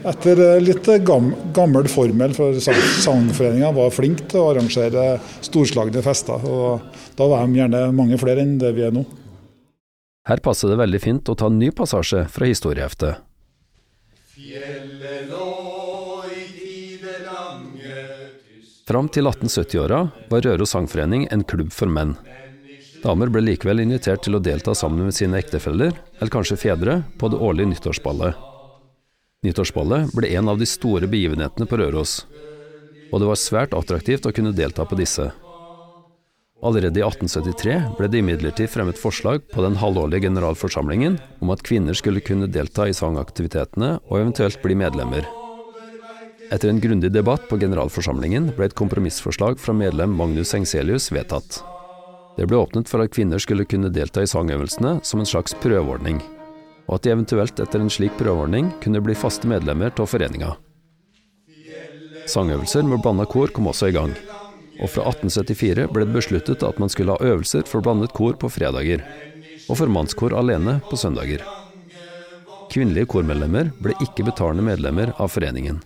Etter 0.06 0.60
litt 0.62 0.86
gam, 1.02 1.32
gammel 1.50 1.88
formel, 1.90 2.30
for 2.36 2.54
Sangforeninga 2.62 3.72
var 3.74 3.90
flink 3.90 4.22
til 4.30 4.38
å 4.38 4.52
arrangere 4.52 5.16
storslagne 5.42 6.02
fester. 6.04 6.46
og 6.46 6.84
Da 7.18 7.26
var 7.26 7.42
de 7.42 7.58
gjerne 7.58 7.80
mange 7.90 8.18
flere 8.22 8.44
enn 8.46 8.54
det 8.62 8.70
vi 8.76 8.86
er 8.86 8.94
nå. 8.94 9.02
Her 10.30 10.42
passer 10.42 10.70
det 10.70 10.78
veldig 10.78 11.02
fint 11.02 11.28
å 11.30 11.34
ta 11.34 11.50
en 11.50 11.58
ny 11.58 11.72
passasje 11.74 12.22
fra 12.30 12.46
historieheftet. 12.46 13.18
Fram 18.86 19.10
til 19.10 19.26
1870-åra 19.26 20.02
var 20.30 20.46
Røros 20.46 20.70
sangforening 20.76 21.26
en 21.34 21.42
klubb 21.42 21.74
for 21.74 21.90
menn. 21.90 22.14
Damer 23.02 23.30
ble 23.30 23.42
likevel 23.42 23.82
invitert 23.82 24.22
til 24.22 24.38
å 24.38 24.42
delta 24.42 24.74
sammen 24.78 25.08
med 25.08 25.18
sine 25.18 25.42
ektefeller, 25.42 25.98
eller 26.20 26.30
kanskje 26.30 26.62
fedre, 26.68 27.02
på 27.18 27.30
det 27.30 27.42
årlige 27.42 27.74
nyttårsballet. 27.74 28.54
Nyttårsballet 29.46 30.10
ble 30.16 30.32
en 30.34 30.48
av 30.50 30.58
de 30.58 30.66
store 30.66 31.06
begivenhetene 31.06 31.68
på 31.70 31.78
Røros, 31.78 32.24
og 33.12 33.20
det 33.22 33.28
var 33.28 33.38
svært 33.38 33.76
attraktivt 33.78 34.26
å 34.26 34.32
kunne 34.34 34.54
delta 34.56 34.82
på 34.88 34.98
disse. 34.98 35.28
Allerede 36.66 36.98
i 36.98 37.04
1873 37.04 37.76
ble 37.98 38.08
det 38.10 38.22
imidlertid 38.24 38.72
fremmet 38.72 38.98
forslag 38.98 39.44
på 39.52 39.62
den 39.62 39.76
halvårlige 39.78 40.24
generalforsamlingen 40.26 41.18
om 41.44 41.52
at 41.54 41.62
kvinner 41.62 41.94
skulle 41.94 42.24
kunne 42.24 42.48
delta 42.50 42.88
i 42.88 42.96
sangaktivitetene 42.96 43.98
og 44.08 44.18
eventuelt 44.18 44.58
bli 44.64 44.74
medlemmer. 44.80 45.28
Etter 46.50 46.70
en 46.70 46.80
grundig 46.82 47.12
debatt 47.14 47.46
på 47.50 47.58
generalforsamlingen 47.62 48.50
ble 48.56 48.70
et 48.70 48.78
kompromissforslag 48.78 49.60
fra 49.62 49.74
medlem 49.76 50.14
Magnus 50.16 50.54
Engselius 50.58 51.12
vedtatt. 51.14 51.60
Det 52.36 52.48
ble 52.48 52.58
åpnet 52.58 52.90
for 52.90 53.04
at 53.04 53.14
kvinner 53.14 53.42
skulle 53.42 53.68
kunne 53.68 53.92
delta 53.92 54.24
i 54.24 54.30
sangøvelsene 54.30 54.98
som 55.06 55.22
en 55.22 55.28
slags 55.28 55.54
prøveordning 55.62 56.22
og 56.86 56.98
at 56.98 57.06
de 57.06 57.12
eventuelt 57.14 57.60
etter 57.62 57.82
en 57.82 57.92
slik 57.92 58.14
prøveordning 58.20 58.70
kunne 58.82 59.02
bli 59.02 59.16
faste 59.18 59.48
medlemmer 59.50 59.92
av 59.94 60.08
foreninga. 60.10 60.54
Sangøvelser 62.26 62.86
med 62.86 63.02
blanda 63.04 63.26
kor 63.30 63.52
kom 63.54 63.68
også 63.70 63.90
i 63.90 63.94
gang, 63.94 64.14
og 64.82 64.90
fra 64.92 65.06
1874 65.10 65.86
ble 65.92 66.06
det 66.06 66.16
besluttet 66.16 66.64
at 66.66 66.80
man 66.82 66.90
skulle 66.92 67.14
ha 67.14 67.30
øvelser 67.32 67.66
for 67.70 67.84
blandet 67.84 68.14
kor 68.16 68.38
på 68.38 68.50
fredager, 68.52 69.04
og 69.66 69.78
for 69.80 69.90
mannskor 69.90 70.34
alene 70.38 70.78
på 70.90 70.98
søndager. 71.00 71.42
Kvinnelige 72.70 73.08
kormedlemmer 73.08 73.70
ble 73.82 73.94
ikke 74.04 74.26
betalende 74.26 74.66
medlemmer 74.66 75.14
av 75.22 75.30
foreningen. 75.32 75.78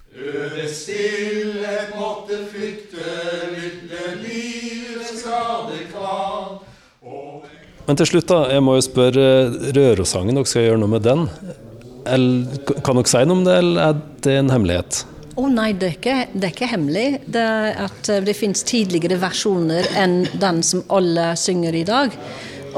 Men 7.91 7.99
til 7.99 8.07
slutt, 8.07 8.29
da, 8.31 8.45
jeg 8.55 8.63
må 8.63 8.77
jo 8.77 8.83
spørre 8.87 9.23
Rørosangen, 9.75 10.37
dere 10.39 10.47
skal 10.47 10.63
gjøre 10.63 10.79
noe 10.79 10.93
med 10.93 11.03
den. 11.03 11.25
kan 12.07 13.01
dere 13.01 13.11
si 13.11 13.23
noe 13.27 13.35
om 13.35 13.43
det, 13.43 13.57
eller 13.65 13.81
er 13.83 13.97
det 14.23 14.35
en 14.39 14.53
hemmelighet? 14.55 14.99
Å 15.35 15.43
oh, 15.43 15.49
nei, 15.51 15.73
det 15.75 15.89
er, 15.89 15.97
ikke, 15.97 16.15
det 16.31 16.47
er 16.47 16.55
ikke 16.55 16.69
hemmelig. 16.71 17.09
Det, 17.27 17.43
at 17.83 18.13
eh, 18.15 18.23
det 18.23 18.37
finnes 18.39 18.63
tidligere 18.63 19.19
versjoner 19.19 19.91
enn 19.99 20.21
den 20.39 20.63
som 20.63 20.85
alle 20.87 21.33
synger 21.41 21.81
i 21.81 21.83
dag. 21.89 22.15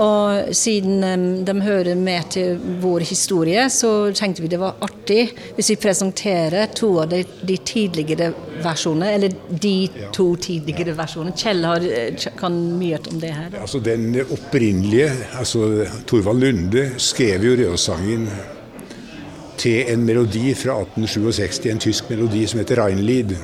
Og 0.01 0.55
siden 0.57 1.03
um, 1.05 1.45
de 1.45 1.55
hører 1.63 1.99
med 1.99 2.31
til 2.33 2.61
vår 2.83 3.05
historie, 3.09 3.67
så 3.71 4.13
tenkte 4.17 4.45
vi 4.45 4.51
det 4.53 4.61
var 4.61 4.79
artig 4.85 5.27
hvis 5.57 5.73
vi 5.75 5.79
presenterer 5.83 6.73
to 6.77 6.95
av 7.03 7.11
de, 7.13 7.23
de 7.43 7.59
tidligere 7.67 8.31
versjonene, 8.63 9.13
eller 9.17 9.37
de 9.51 9.75
to 10.15 10.29
tidligere 10.37 10.97
versjonene. 10.97 11.37
Kjell 11.37 11.65
har, 11.67 11.85
eh, 11.85 12.29
kan 12.39 12.57
mye 12.79 13.01
om 13.11 13.21
det 13.21 13.35
her. 13.37 13.51
Altså 13.61 13.83
Den 13.83 14.15
opprinnelige, 14.23 15.11
altså 15.39 15.87
Thorvald 16.07 16.41
Lunde 16.43 16.91
skrev 16.97 17.45
jo 17.45 17.57
Rødsangen 17.63 18.29
til 19.59 19.93
en 19.93 20.07
melodi 20.07 20.55
fra 20.59 20.81
1867, 20.81 21.67
en 21.71 21.83
tysk 21.83 22.11
melodi 22.11 22.47
som 22.47 22.63
heter 22.63 22.81
Reinlied. 22.83 23.37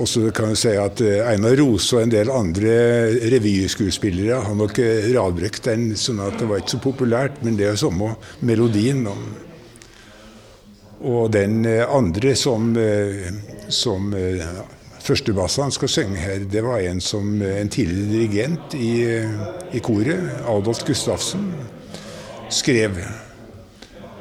Og 0.00 0.08
så 0.08 0.22
kan 0.32 0.54
jeg 0.54 0.60
si 0.62 0.72
at 0.80 1.00
eh, 1.04 1.20
Einar 1.28 1.58
Rose 1.60 1.96
og 1.96 2.06
en 2.06 2.12
del 2.12 2.30
andre 2.32 2.72
revyskuespillere 3.34 4.38
har 4.46 4.56
nok 4.56 4.80
eh, 4.80 5.10
radbrukt 5.12 5.66
den, 5.68 5.90
sånn 5.98 6.22
at 6.24 6.38
det 6.40 6.48
var 6.48 6.62
ikke 6.62 6.76
så 6.78 6.82
populært, 6.86 7.40
men 7.44 7.58
det 7.58 7.66
er 7.66 7.74
jo 7.74 7.82
samme 7.84 8.14
melodien. 8.46 9.04
Og 11.04 11.28
den 11.34 11.60
eh, 11.68 11.84
andre 11.84 12.32
som, 12.38 12.72
som 13.68 14.08
førstebassene 15.04 15.76
skal 15.76 15.92
synge 15.92 16.24
her, 16.24 16.48
det 16.48 16.64
var 16.64 16.80
en, 16.80 17.04
som, 17.04 17.34
en 17.44 17.72
tidligere 17.72 18.12
dirigent 18.14 18.76
i, 18.80 18.92
i 19.76 19.84
koret, 19.84 20.46
Adolf 20.48 20.80
Gustafsen, 20.88 21.50
skrev. 22.48 23.02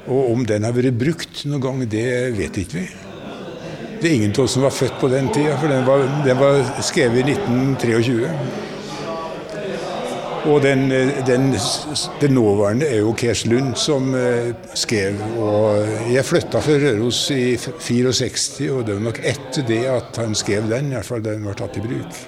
Og 0.09 0.33
om 0.33 0.43
den 0.47 0.67
har 0.67 0.75
vært 0.75 0.99
brukt 0.99 1.45
noen 1.47 1.63
gang, 1.63 1.85
det 1.87 2.09
vet 2.35 2.65
ikke 2.65 2.81
vi. 2.81 2.89
Det 3.99 4.07
er 4.07 4.13
ingen 4.15 4.31
av 4.31 4.45
oss 4.45 4.53
som 4.55 4.63
var 4.63 4.71
født 4.71 4.95
på 5.01 5.09
den 5.11 5.27
tida, 5.35 5.57
for 5.59 5.67
den 5.67 5.81
var, 5.83 6.05
den 6.23 6.37
var 6.39 6.61
skrevet 6.87 7.19
i 7.19 7.33
1923. 7.33 8.29
Og 10.47 10.61
den, 10.63 10.85
den, 11.27 11.49
den, 12.21 12.31
nåværende 12.31 12.87
er 12.87 13.01
jo 13.01 13.11
Kers 13.19 13.43
Lund 13.45 13.73
som 13.75 14.13
uh, 14.15 14.53
skrev. 14.71 15.19
Og 15.35 16.13
jeg 16.13 16.23
flytta 16.25 16.61
fra 16.63 16.77
Røros 16.79 17.25
i 17.35 17.57
64, 17.59 18.69
og 18.71 18.85
det 18.87 18.95
var 18.95 19.03
nok 19.09 19.19
etter 19.19 19.67
det 19.67 19.81
at 19.91 20.19
han 20.21 20.37
skrev 20.37 20.69
den, 20.71 20.93
i 20.93 20.95
hvert 20.95 21.09
fall 21.09 21.25
den 21.25 21.43
var 21.49 21.59
tatt 21.59 21.75
i 21.81 21.83
bruk. 21.83 22.21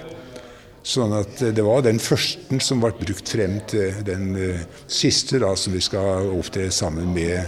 Sånn 0.82 1.14
at 1.16 1.40
eh, 1.40 1.54
det 1.54 1.62
var 1.62 1.84
den 1.86 2.00
første 2.02 2.58
som 2.60 2.80
ble 2.82 2.90
brukt 2.98 3.32
frem 3.32 3.60
til 3.70 4.02
den 4.04 4.34
uh, 4.36 4.60
siste 4.90 5.40
da, 5.40 5.54
som 5.56 5.72
vi 5.72 5.80
skal 5.80 6.28
opptre 6.36 6.68
sammen 6.74 7.14
med 7.16 7.40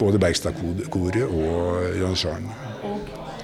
både 0.00 0.20
Bergstadkoret 0.22 1.26
og 1.26 2.00
Jan 2.00 2.16
Sjaren 2.16 2.48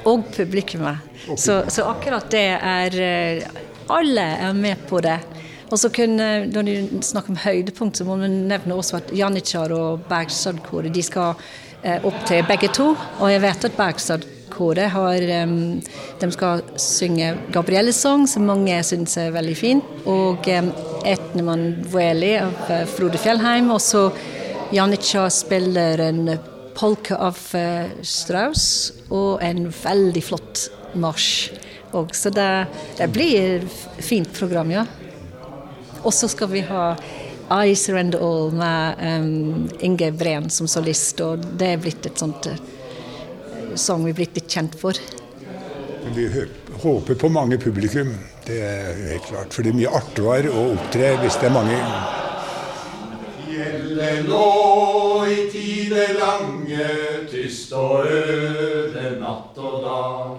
og 0.04 0.24
publikummet. 0.34 0.96
Så, 1.36 1.62
så, 1.68 1.86
akkurat 1.90 2.30
det 2.32 2.48
er 2.58 2.98
eh, 3.02 3.60
Alle 3.92 4.24
er 4.46 4.52
med 4.56 4.86
på 4.88 5.00
det. 5.02 5.18
Og 5.70 5.78
så 5.78 5.88
kunne, 5.88 6.46
Når 6.46 6.62
du 6.62 7.02
snakker 7.02 7.32
om 7.32 7.36
høydepunkt, 7.36 7.96
så 7.96 8.04
må 8.04 8.16
du 8.16 8.26
nevne 8.28 8.74
også 8.74 9.00
at 9.00 9.12
Janitsjar 9.16 9.72
og 9.72 10.04
Bergstadkoret 10.08 10.92
de 10.94 11.02
skal 11.02 11.34
eh, 11.82 12.04
opp 12.04 12.22
til 12.28 12.44
begge 12.48 12.70
to. 12.74 12.92
Og 13.20 13.32
jeg 13.32 13.42
vet 13.42 13.66
at 13.68 13.76
Bergstadkoret 13.78 14.92
har 14.92 15.26
De 16.20 16.30
skal 16.32 16.62
synge 16.76 17.34
Gabrielles 17.52 17.96
sang, 17.96 18.26
som 18.28 18.46
mange 18.46 18.76
syns 18.84 19.16
er 19.16 19.32
veldig 19.32 19.56
fin. 19.56 19.82
Og 20.06 20.48
Etnemann 20.48 21.82
Veli 21.92 22.36
av 22.42 22.86
Frode 22.92 23.18
Fjellheim. 23.18 23.72
Og 23.72 23.80
så 23.80 24.10
Janitsjar 24.72 25.28
spiller 25.28 26.00
en 26.10 26.26
polka 26.78 27.16
av 27.16 27.38
uh, 27.56 27.90
Strauss 28.02 28.92
og 29.10 29.42
en 29.44 29.66
veldig 29.70 30.24
flott 30.24 30.66
marsj. 30.94 31.52
Så 32.16 32.30
det, 32.32 32.66
det 32.96 33.08
blir 33.12 33.66
et 33.66 34.00
fint 34.00 34.30
program, 34.32 34.70
ja. 34.72 34.86
Og 36.02 36.14
så 36.16 36.28
skal 36.32 36.48
vi 36.48 36.62
ha 36.64 36.94
I 37.52 37.74
Surrender 37.76 38.22
All 38.24 38.48
med 38.56 39.02
um, 39.04 39.66
Inge 39.84 40.08
Breen 40.16 40.48
som 40.50 40.70
solist, 40.70 41.20
og 41.20 41.44
det 41.60 41.74
er 41.74 41.82
blitt 41.82 42.08
et 42.08 42.18
sånt 42.18 42.48
uh, 42.48 42.56
sang 43.76 44.04
vi 44.06 44.14
er 44.14 44.18
blitt 44.22 44.40
litt 44.40 44.48
kjent 44.48 44.78
for. 44.80 44.96
Vi 46.16 46.26
håper 46.82 47.14
på 47.14 47.28
mange 47.32 47.60
publikum, 47.60 48.16
det 48.48 48.58
er 48.64 49.04
helt 49.12 49.28
klart. 49.28 49.52
For 49.54 49.62
det 49.62 49.72
er 49.72 49.78
mye 49.78 49.94
artigere 50.00 50.50
å 50.50 50.72
opptre 50.72 51.14
hvis 51.22 51.38
det 51.40 51.48
er 51.48 51.56
mange. 51.60 51.78
Fjellet 53.92 54.24
lå 54.24 55.26
i 55.28 55.50
tider 55.52 56.14
lange, 56.16 56.84
tyst 57.28 57.72
og 57.76 58.06
øde 58.08 59.10
natt 59.20 59.58
og 59.60 59.82
dag. 59.84 60.38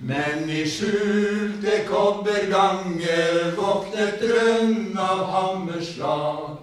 Men 0.00 0.48
i 0.48 0.62
skjulte 0.64 1.82
kobberganger 1.90 3.52
våknet 3.58 4.16
drønn 4.22 4.96
av 4.96 5.20
hammerslag. 5.28 6.56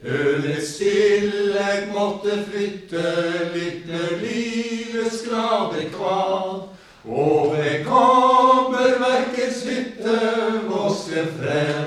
Ødets 0.00 0.72
stillhet 0.78 1.92
måtte 1.92 2.40
flytte 2.48 3.04
litt 3.52 3.84
livets 4.24 5.20
glade 5.28 5.84
kval. 5.92 6.64
Og 7.04 7.58
ved 7.58 7.84
kobberverkets 7.84 9.66
hytte 9.68 10.16
vokste 10.64 11.28
frem 11.36 11.83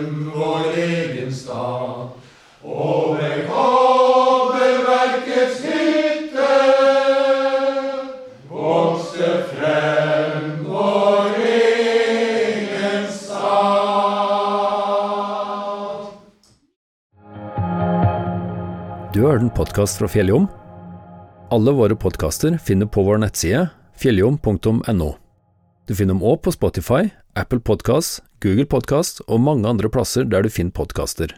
Du 19.37 19.41
har 19.43 19.49
hørt 19.49 19.53
en 19.53 19.65
podkast 19.65 19.99
fra 19.99 20.07
Fjelljom. 20.09 20.47
Alle 21.53 21.69
våre 21.77 21.93
podkaster 21.93 22.55
finner 22.57 22.87
på 22.89 23.03
vår 23.05 23.19
nettside 23.21 23.67
fjelljom.no. 24.01 25.09
Du 25.85 25.93
finner 25.93 26.15
dem 26.15 26.23
òg 26.25 26.39
på 26.41 26.55
Spotify, 26.55 27.11
Apple 27.37 27.61
Podkast, 27.61 28.23
Google 28.41 28.65
Podkast 28.65 29.21
og 29.27 29.43
mange 29.45 29.69
andre 29.69 29.91
plasser 29.93 30.25
der 30.25 30.41
du 30.41 30.49
finner 30.49 30.73
podkaster. 30.73 31.35